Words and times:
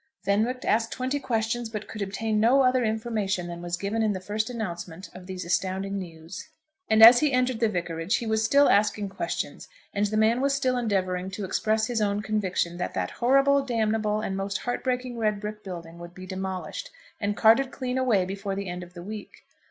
Fenwick 0.23 0.65
asked 0.65 0.91
twenty 0.91 1.19
questions, 1.19 1.69
but 1.69 1.87
could 1.87 2.01
obtain 2.01 2.39
no 2.39 2.63
other 2.63 2.83
information 2.83 3.45
than 3.45 3.61
was 3.61 3.77
given 3.77 4.01
in 4.01 4.13
the 4.13 4.19
first 4.19 4.49
announcement 4.49 5.11
of 5.13 5.27
these 5.27 5.45
astounding 5.45 5.99
news. 5.99 6.49
And 6.89 7.03
as 7.03 7.19
he 7.19 7.31
entered 7.31 7.59
the 7.59 7.69
vicarage 7.69 8.15
he 8.15 8.25
was 8.25 8.43
still 8.43 8.67
asking 8.67 9.09
questions, 9.09 9.67
and 9.93 10.07
the 10.07 10.17
man 10.17 10.41
was 10.41 10.55
still 10.55 10.75
endeavouring 10.75 11.29
to 11.29 11.45
express 11.45 11.85
his 11.85 12.01
own 12.01 12.23
conviction 12.23 12.77
that 12.77 12.95
that 12.95 13.11
horrible, 13.11 13.63
damnable, 13.63 14.21
and 14.21 14.35
most 14.35 14.57
heart 14.57 14.83
breaking 14.83 15.19
red 15.19 15.39
brick 15.39 15.63
building 15.63 15.99
would 15.99 16.15
be 16.15 16.25
demolished, 16.25 16.89
and 17.19 17.37
carted 17.37 17.69
clean 17.69 17.99
away 17.99 18.25
before 18.25 18.55
the 18.55 18.69
end 18.69 18.81
of 18.81 18.95
the 18.95 19.03
week. 19.03 19.43